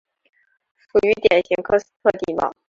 [0.77, 2.51] 属于典型喀斯特地貌。